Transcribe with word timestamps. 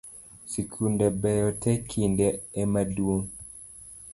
Sikunde 0.51 1.07
beyo 1.21 1.49
te, 1.61 1.71
kinda 1.89 2.27
emaduong’ 2.61 3.25